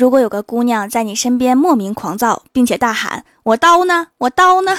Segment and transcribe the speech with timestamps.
[0.00, 4.74] 如果有个姑娘在你身边莫名狂躁，并且大喊“我刀呢，我刀呢”，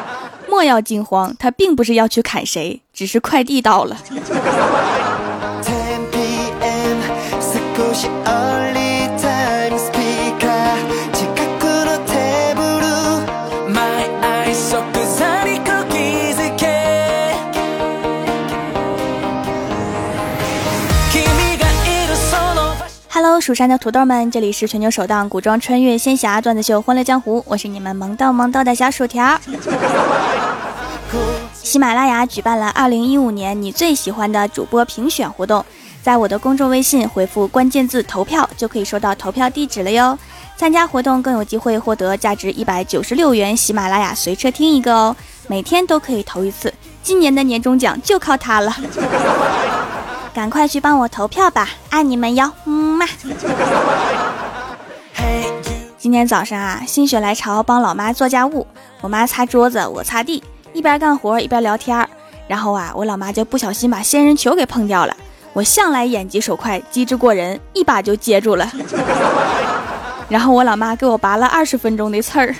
[0.46, 3.96] 莫要惊慌，她并不是要去砍谁，只是快递到了。
[23.46, 29.40] 蜀山的土豆们，这里是全球首档古装穿越仙侠段子秀《欢乐江湖》，我是你们萌逗萌逗的小薯条。
[31.54, 35.64] 喜马拉雅举办了2015年你最喜欢的主播评选活动，
[36.02, 40.18] 在我的公众微信回复关键字“投票”就可以收到投票地址了哟。
[40.56, 45.14] 参加活动更有机会获得价值一百九十六元喜马拉雅随车听一个哦，
[45.46, 48.74] 每天都可以投一次，今年的年终奖就靠它了。
[50.36, 53.06] 赶快去帮我投票吧，爱你们哟，嗯嘛。
[55.96, 58.66] 今天早上啊，心血来潮帮老妈做家务，
[59.00, 60.44] 我妈擦桌子，我擦地，
[60.74, 62.06] 一边干活一边聊天
[62.46, 65.16] 然后啊，我老妈就不小心把仙人球给碰掉了。
[65.54, 68.70] 我向来眼疾手快，机智过人，一把就接住了。
[70.28, 72.54] 然后我老妈给我拔了二十分钟的刺儿。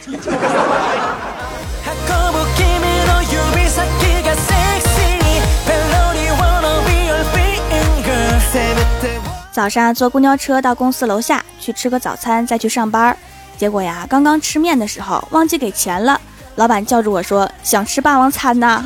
[9.56, 13.16] 早上坐公交车到公司楼下去吃个早餐，再去上班。
[13.56, 16.20] 结果呀，刚刚吃面的时候忘记给钱了，
[16.56, 18.84] 老板叫住我说：“想吃霸王餐呢？”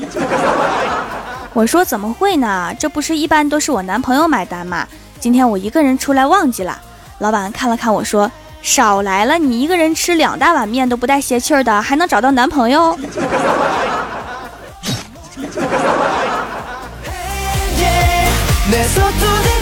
[1.55, 2.73] 我说：“怎么会呢？
[2.79, 4.87] 这不是一般都是我男朋友买单吗？
[5.19, 6.81] 今天我一个人出来忘记了。”
[7.19, 8.31] 老板看了看我说
[8.63, 12.97] ：“少来了，你一个人吃两大碗面都不带泄气儿的，还能找到男朋友？”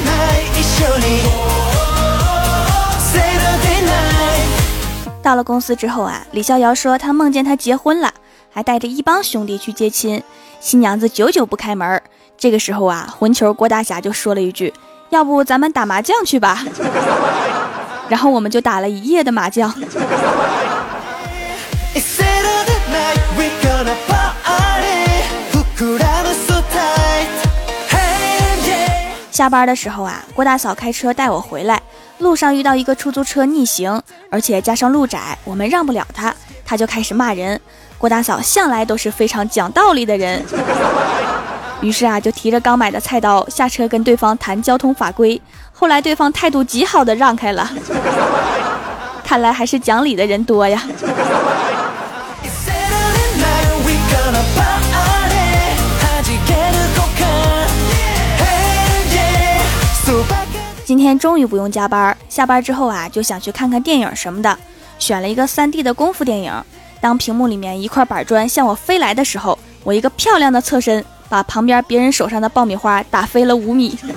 [5.29, 8.11] 到了公司之后啊，李逍遥说他梦见他结婚了，
[8.51, 10.23] 还带着一帮兄弟去接亲，
[10.59, 12.03] 新娘子久久不开门。
[12.39, 14.73] 这个时候啊，混球郭大侠就说了一句
[15.13, 16.65] ：“要不咱们打麻将去吧？”
[18.09, 19.71] 然后我们就打了一夜的麻将。
[29.31, 31.83] 下班的时候啊，郭大嫂开车带我回来，
[32.19, 36.35] 路上遇到一个出租车逆行，而且加上路窄，我们让不了他，
[36.65, 37.61] 他就开始骂人。
[37.97, 40.45] 郭大嫂向来都是非常讲道理的人，
[41.81, 45.41] 于是啊，就提着刚买的菜刀下车跟对方谈交通法规。
[45.73, 47.69] 后来对方态度极好的让开了，
[49.23, 50.83] 看来还是讲理的人多呀。
[60.89, 64.59] 今天终于不用加班，下班之后啊，就想去看看电影什么的，
[64.99, 66.51] 选了一个 3D 的功夫电影。
[66.99, 73.99] 当屏幕里面一块板砖向我飞来的时候，我一个漂亮的侧身，把旁边别人手上的爆米花打飞了五米。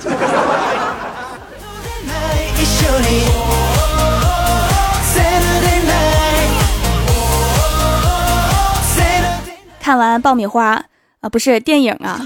[9.82, 10.82] 看完爆米花
[11.20, 12.22] 啊，不是电影啊。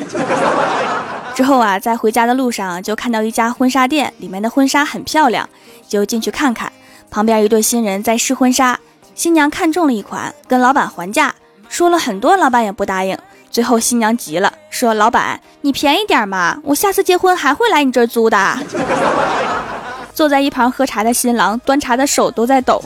[1.35, 5.47] 之后啊，在回家的路上就看到一家婚纱店，里面的婚纱很漂亮，
[5.85, 6.71] 就进去看看。
[7.11, 8.79] 旁边一对新人在试婚纱，
[9.13, 11.35] 新娘看中了一款，跟老板还价，
[11.67, 13.17] 说了很多，老板也不答应。
[13.51, 18.37] 最后新娘急了，说：“老板，你便宜点嘛，我下次结婚还会来你这儿租的。
[20.15, 22.81] ”坐在一旁喝茶的新郎，端茶的手都在抖。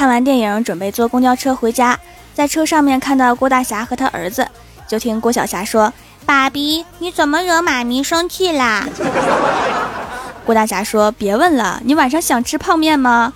[0.00, 1.98] 看完电影，准备坐公交车回家，
[2.32, 4.48] 在车上面看到郭大侠和他儿子，
[4.88, 5.92] 就听郭晓霞说
[6.24, 8.86] ：“爸比，你怎么惹妈咪生气啦？”
[10.46, 13.34] 郭大侠说：“别问了，你晚上想吃泡面吗？”“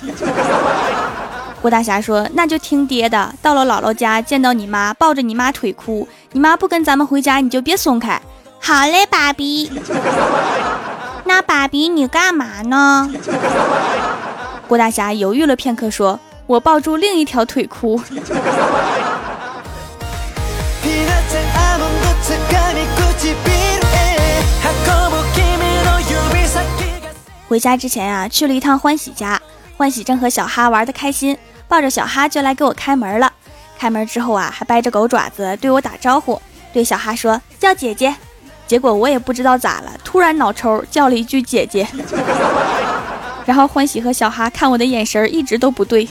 [1.60, 8.22] 郭大侠说：“那就听爹的，到了姥姥家见到你妈，抱着你妈腿哭，你妈不跟咱们回家，你就别松开。
[8.62, 9.72] ”“好嘞，爸比。
[11.26, 13.10] ”“那爸比你干嘛呢？”
[14.74, 16.18] 郭大侠犹豫了片刻，说
[16.48, 17.96] ：“我抱住另一条腿哭。
[27.46, 29.40] ”回家之前啊，去了一趟欢喜家，
[29.76, 31.38] 欢喜正和小哈玩的开心，
[31.68, 33.32] 抱着小哈就来给我开门了。
[33.78, 36.42] 开门之后啊，还掰着狗爪子对我打招呼，
[36.72, 38.12] 对小哈说：“叫姐姐。”
[38.66, 41.86] 结果我也不知道咋了，突然脑抽叫了一句“姐姐”。
[43.44, 46.08] 然后欢喜和小哈看我的眼神一直都不对。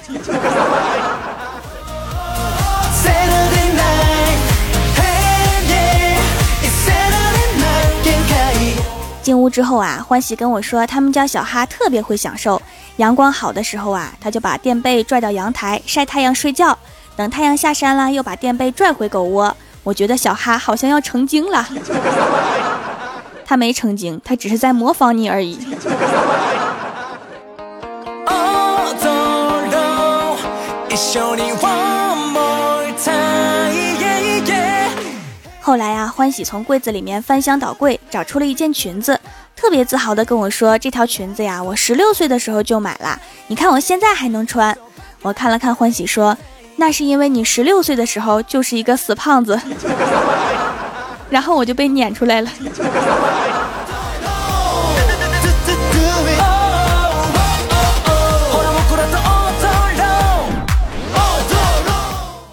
[9.21, 12.61] 进屋之后啊欢喜跟我说他们家小哈特别会享受
[12.97, 16.77] 阳光好的时候啊他就把垫背拽到阳台晒太阳睡觉
[17.15, 21.67] 等太阳下山了又把垫背拽回狗窝我觉得小哈好像要成精了。
[23.45, 25.59] 他没成精他只是在模仿你而已。
[35.61, 39.19] 后来呀，欢喜从柜子里面翻箱倒柜，找出了一件裙子，
[39.55, 44.75] 特别自豪的跟我说：“这条裙子呀，我十六岁的时候就买了，你看我现在还能穿。”
[45.21, 46.35] 我看了看欢喜说
[46.77, 49.59] ：“那是因为你十六岁的时候就是一个死胖子。
[51.29, 52.49] ”然后我就被撵出来了。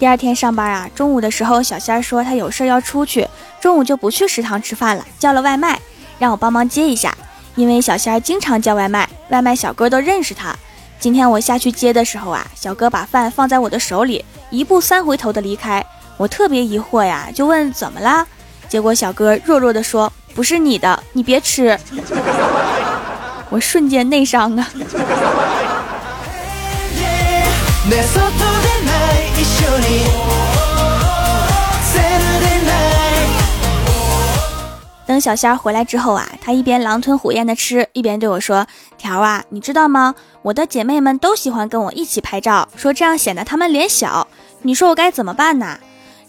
[0.00, 3.28] 第二天上班啊，中午的时候，小仙儿说他有事要出去，
[3.60, 5.78] 中午就不去食堂吃饭了，叫了外卖，
[6.18, 7.14] 让我帮忙接一下。
[7.54, 10.56] 因为小仙儿经常叫外卖，外卖小哥都认识他。
[10.98, 15.84] 今天我下去接的时候啊，小哥把饭放在我的手里，一步三回头的离开。
[16.16, 18.26] 我特别疑惑呀，就问怎么啦？
[18.70, 21.78] 结果小哥弱弱的说：“不是你的，你别吃。”
[23.50, 24.66] 我瞬间内伤啊。
[35.06, 38.64] 等小仙儿回来之后啊，他一边狼吞虎咽的吃，一边对我说
[38.96, 40.14] ：“条啊，你知道吗？
[40.42, 44.28] 我的姐妹们都喜欢跟我一起拍照，说这样显得她们脸小。
[44.62, 45.76] 你说我该怎么办呢？”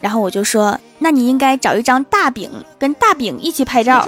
[0.02, 2.50] 然后我就说：“那你应该找一张大饼，
[2.80, 4.08] 跟大饼一起拍照。”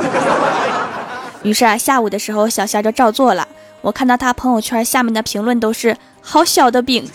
[1.43, 3.47] 于是啊，下午的时候，小仙儿就照做了。
[3.81, 7.07] 我看到他朋友圈下面的评论都是“好小的饼”。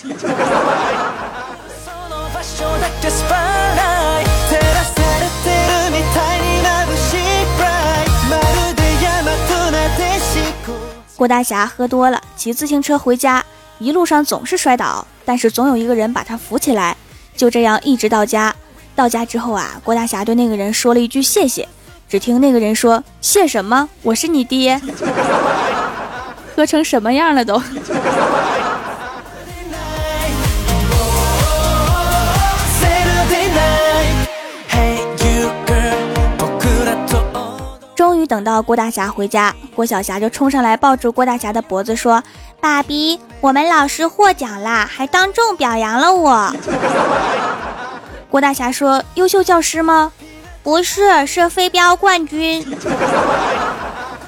[11.19, 13.45] 郭大侠喝多了，骑自行车回家，
[13.81, 16.97] 一路上总是摔倒，但是总有一个人把他扶起来。
[17.37, 18.55] 就这样一直到家。
[18.95, 21.69] 到家之后啊，郭大侠对那个人说了一句谢谢。
[22.09, 23.89] 只听那个人说：“谢什么？
[24.03, 24.81] 我是你爹。
[26.55, 27.61] ”喝成什么样了都？
[38.29, 42.23] 等到郭大侠回家，郭小霞就冲上来抱住郭大侠的脖子说
[42.61, 46.53] ：“爸比，我们老师获奖啦，还当众表扬了我。
[48.31, 50.13] ”郭大侠说：“优秀教师吗？
[50.63, 52.65] 不是，是飞镖冠军。”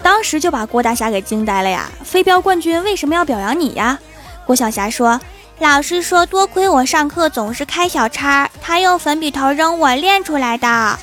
[0.02, 1.86] 当时就把郭大侠给惊呆了呀！
[2.02, 3.98] 飞镖冠军为什么要表扬你呀？
[4.46, 5.20] 郭小霞说
[5.60, 10.98] ：“老师说多亏我上课总是开小差，他用粉笔头扔我练出来的。”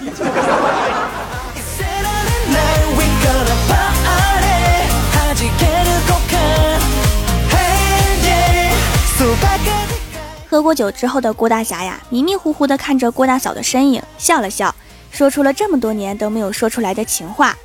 [10.50, 14.74] 喝过酒之后的郭大侠呀，迷迷糊糊的看着郭大嫂的身影，笑了笑，
[15.12, 17.56] 说出了这么多年都没有说出来的情话。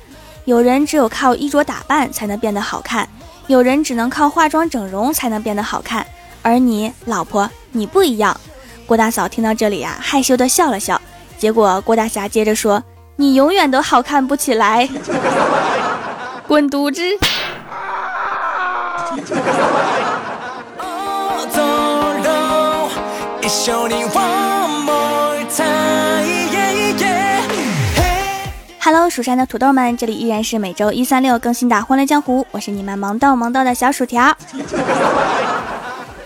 [0.45, 3.07] 有人只有靠衣着打扮才能变得好看，
[3.47, 6.05] 有人只能靠化妆整容才能变得好看，
[6.41, 8.35] 而你，老婆，你不一样。
[8.85, 10.99] 郭大嫂听到这里呀，害羞的笑了笑。
[11.37, 12.83] 结果郭大侠接着说
[13.15, 14.89] ：“你永远都好看不起来。”
[16.47, 17.01] 滚犊子
[28.79, 34.33] ！Hello，蜀山的土豆们，这里依然是每周一、三、六更新的《欢乐江湖》，我是你们萌豆萌豆的小薯条。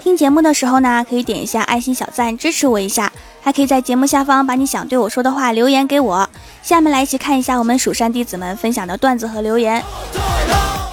[0.04, 6.30] 听节目的时候呢，可以点一下爱心小赞支持我一下，还可以在节目下方把你想对我说的话留言给我。
[6.62, 9.84] 下面来一起看一下我们蜀山弟子们分享的段子和留言。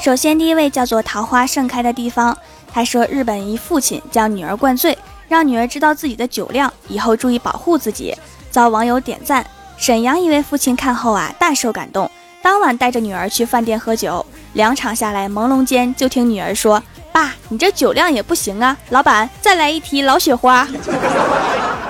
[0.03, 2.35] 首先，第一位叫做桃花盛开的地方，
[2.73, 4.97] 他说日本一父亲将女儿灌醉。
[5.29, 8.15] 让女儿知道自己的酒量，以后注意保护自己。
[8.51, 9.45] 遭网友点赞。
[9.77, 12.09] 沈阳一位父亲看后啊，大受感动，
[12.41, 14.25] 当晚带着女儿去饭店喝酒。
[14.53, 18.77] 两场下来，朦胧间就听女儿说：“爸，你这酒量也不行啊！
[18.91, 20.69] 老板，再来一提老雪花。”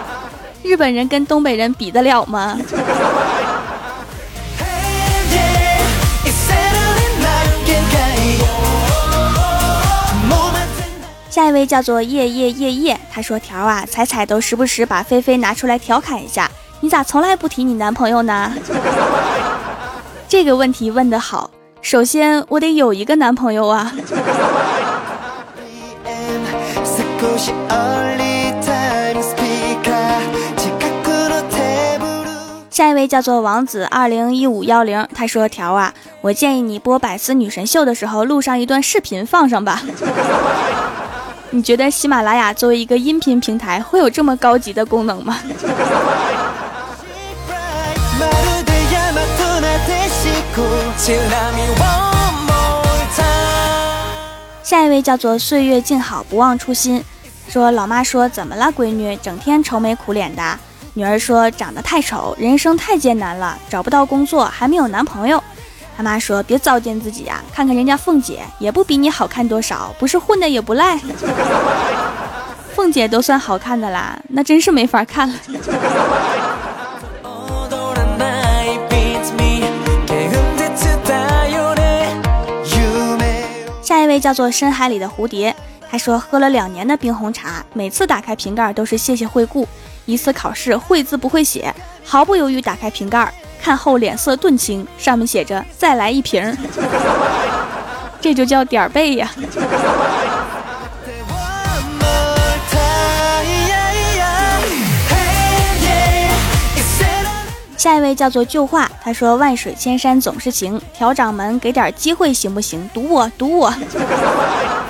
[0.65, 2.59] 日本人跟东北人比得了吗？
[11.35, 16.49] 下一位叫做夜夜夜夜，他说：“条啊，彩彩都时不时把菲菲拿出来调侃一下，
[16.79, 18.55] 你咋从来不提你男朋友呢？”
[20.31, 21.51] 这个问题问得好，
[21.83, 23.93] 首先我得有一个男朋友啊。
[32.71, 39.83] 下一位叫做王子二零一五幺零，他说：“条啊，我建议你播百思女神秀的时候录上一段视频放上吧。
[41.55, 45.39] 你觉得喜马拉雅作为一个音频平台会有这么高级的功能吗？”
[54.65, 57.05] 下一位叫做岁月静好，不忘初心，
[57.49, 60.59] 说老妈说怎么了，闺女，整天愁眉苦脸的。
[60.95, 65.41] 女儿说：“长得太丑，人生太艰难了，找不到工作，还没有男朋友。”
[65.97, 70.99] 他妈说：“别糟践自己呀，看看人家凤姐，也不比你好看多少，不是混的也不赖。
[72.75, 75.35] 凤姐都算好看的啦，那真是没法看了。”
[83.81, 85.55] 下一位叫做深海里的蝴蝶，
[85.89, 89.69] 他说：“喝了两年的冰红茶，每次打开瓶盖都是谢谢惠顾。”
[90.07, 91.75] 一次考试会字不会写，
[92.05, 93.33] 毫不犹豫打开瓶盖，
[93.65, 96.55] 看后脸色顿青，上面写着“再来一瓶”，
[98.21, 99.31] 这就叫点儿背呀。
[107.79, 112.87] 下一位叫做旧话，他说：“万水千山总是情，调掌门给点机会行不行？
[112.93, 113.73] 赌我，赌我。”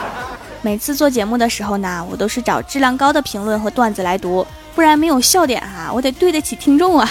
[0.62, 4.44] 每次做节目的时候呢，我都是找质量高的评论和段子来读。
[4.74, 7.08] 不然没有笑点哈，我得对得起听众啊。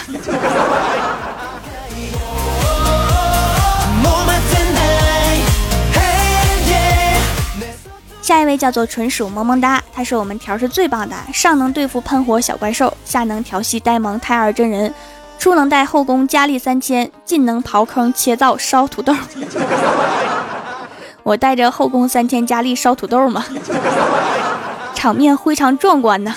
[8.24, 14.94] 下一位叫做纯属萌萌哒，他说我们条是最棒的，上能对付喷火小怪兽，下能调戏呆萌胎儿真人，
[15.38, 19.14] 初能带后宫佳丽三千，进能刨坑切灶烧土豆。
[21.22, 23.44] 我带着后宫三千佳丽烧土豆吗？
[24.96, 26.34] 场面非常壮观呢。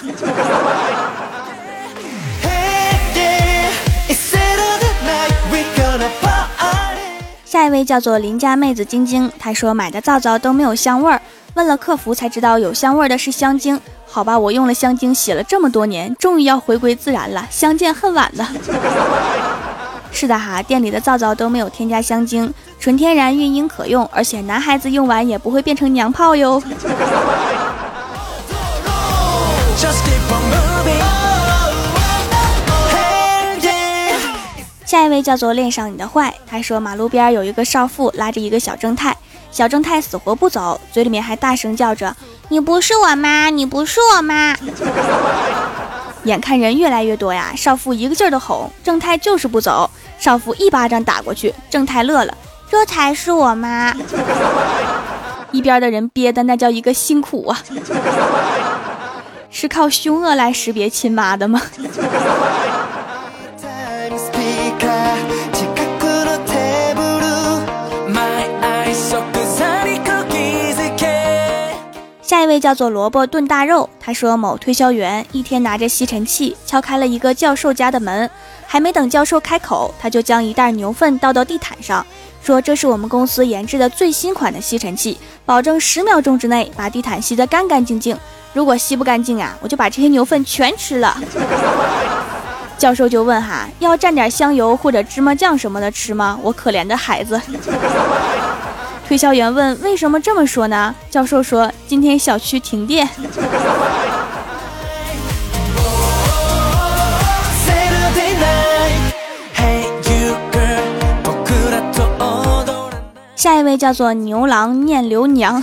[7.45, 11.23] 下一位叫做邻家妹子晶晶，她说买的皂皂都没有香味儿，
[11.57, 13.81] 问了客服才知道有香味儿的是香精。
[14.05, 18.47] 好吧，我用了香精洗了这么多年，终于要回归自然了，相见恨晚了。
[20.13, 26.63] 是的哈，店里的皂皂都没有添加香精，纯天然，孕婴可用，而且男孩子用完也不会变成娘炮哟。
[34.85, 39.17] 下一位叫做恋上你的坏，他说马路边有一个少妇拉着一个小正太，
[39.51, 42.15] 小正太死活不走，嘴里面还大声叫着
[42.51, 44.55] ：“你不是我妈，你不是我妈。”
[46.25, 49.89] 眼看人越来越多呀，少妇一个劲儿的吼，正太就是不走，
[50.19, 52.37] 少妇一巴掌打过去，正太乐了，
[52.71, 53.95] 这才是我妈。
[55.53, 57.59] 一边的人憋的那叫一个辛苦啊，
[59.49, 61.63] 是靠凶恶来识别亲妈的吗？
[72.37, 78.31] 下一位叫做萝卜炖大肉，他说某推销员一天拿着吸尘器敲开了一个教授家的门，
[78.67, 82.05] 还没等教授开口，他就将一袋牛粪倒到地毯上，
[82.43, 85.17] 说这是我们公司研制的最新款的吸尘器，
[85.47, 88.15] 保证十秒钟之内把地毯吸得干干净净。
[88.53, 91.19] 如果吸不干净啊，我就把这些牛粪全吃了。
[92.77, 96.39] 教授就问哈，要蘸点香油或者芝麻酱什么的吃吗？
[96.43, 97.41] 我可怜的孩子。
[99.07, 103.09] 推销员问：“为什么这么说呢？”教授说：“今天小区停电。”
[113.37, 115.63] 下一位叫做牛郎念刘娘，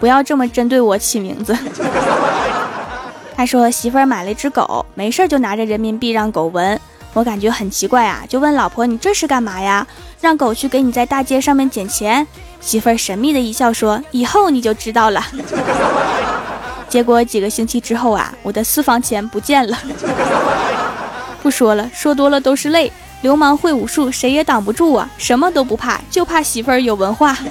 [0.00, 1.54] 不要这么针对我起名字。
[3.36, 6.80] 他说：“媳妇儿买了一只狗，没事就拿着人民币让狗闻。”
[7.14, 9.86] 我感觉很奇怪啊，就问老婆：“你这是干嘛呀？
[10.20, 12.26] 让狗去给你在大街上面捡钱？”
[12.60, 15.24] 媳妇儿神秘的一笑说：“以后你就知道了。”
[16.88, 19.78] 结果几个星期之后啊，我的私房钱不见了。
[21.42, 22.92] 不说了，说多了都是泪。
[23.22, 25.08] 流氓会武术，谁也挡不住啊！
[25.16, 27.34] 什么都不怕，就怕媳妇儿有文化。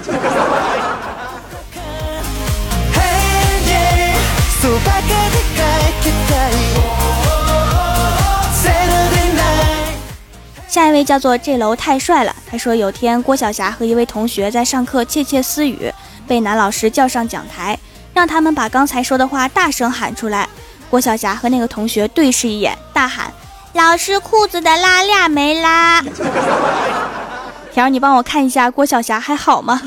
[10.74, 12.36] 下一位叫做这楼太帅了。
[12.50, 15.94] 他说有天郭晓霞和一位同学在上课窃窃私语，
[16.28, 17.78] 被男老师叫上讲台，
[18.12, 20.50] 让他们把刚才说的话大声喊出来。
[20.90, 23.32] 郭晓霞和那个同学对视一眼，大喊
[23.74, 26.02] ：“老师裤子的拉链没拉。
[27.72, 29.80] ”条，你帮我看一下郭晓霞还好吗？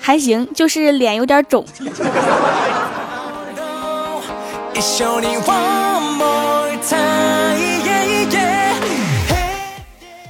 [0.00, 1.64] 还行，就是脸有点肿。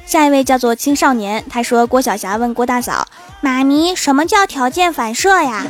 [0.08, 3.06] 下一位叫做青少年，他说郭晓霞问郭大嫂
[3.42, 5.66] ：“妈咪，什么叫条件反射呀？”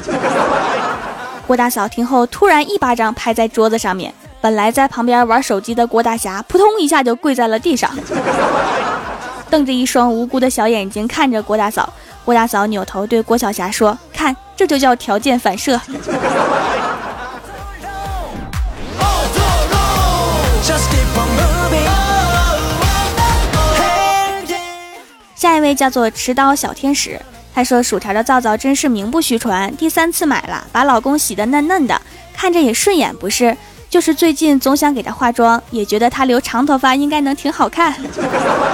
[1.45, 7.90] 郭大嫂听后突然一巴掌拍在桌子上面，本来在旁边玩手机的郭大侠扑通一下就跪在了地上，
[9.50, 11.92] 瞪着一双无辜的小眼睛看着郭大嫂。
[12.25, 15.80] 郭大嫂扭头对郭晓霞说：“看，这就叫条件反射。”
[25.38, 27.16] 下一位叫做持刀小天使，
[27.54, 32.02] 他说薯条的皂皂真是名不虚传，第三次买了，把老公洗得嫩嫩的，
[32.35, 33.57] 看着也顺眼，不是？
[33.88, 37.95] 就是最近总想给他化妆，也觉得他留长头发应该能挺好看。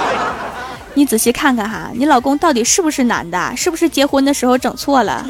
[0.95, 3.53] 你仔细看看哈，你老公到底是不是男的？
[3.55, 5.23] 是不是结婚的时候整错了？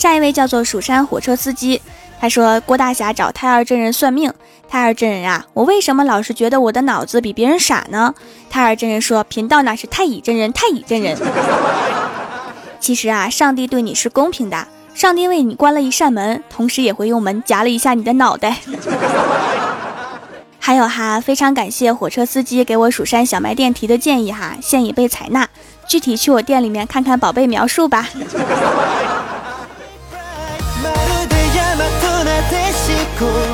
[0.00, 1.82] 下一位叫做蜀山火车司机，
[2.18, 4.32] 他说郭大侠找太二真人算命，
[4.66, 8.14] 太二真人啊，我为什么老是觉得我的脑子比别人傻呢？
[8.48, 11.18] 太二真人说贫道那是太乙真人，太乙真人。
[12.80, 18.56] 其实啊，上帝对你是公平的，上帝为你关了一扇门，同时也会用门夹了一下你的脑袋。
[20.58, 25.46] 还有哈，非常感谢火车司机给我蜀山小卖店提的建议哈，现已被采纳，
[25.86, 28.08] 具体去我店里面看看宝贝描述吧。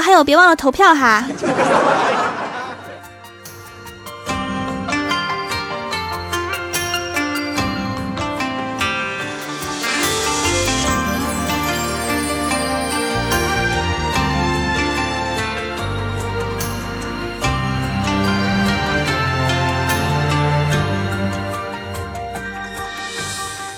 [0.00, 1.24] 还有，别忘了投票哈。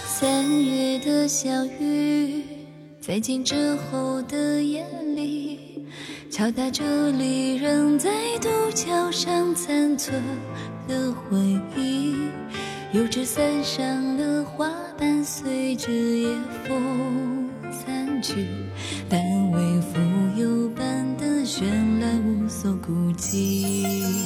[0.07, 2.45] 三月的小雨
[3.01, 5.48] 在静止后的夜里，
[6.39, 10.23] 敲打着离人在渡桥上残存
[10.87, 11.37] 的回
[11.77, 12.15] 忆。
[12.93, 16.29] 油纸伞上的花瓣随着夜
[16.63, 18.47] 风散去，
[19.09, 19.21] 但
[19.51, 19.99] 为浮
[20.41, 21.65] 游般的绚
[22.01, 24.23] 烂无所顾忌。